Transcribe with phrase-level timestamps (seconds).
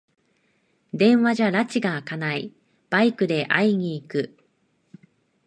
[0.95, 2.51] 電話じゃらちがあかない、
[2.89, 4.35] バイクで会いに行く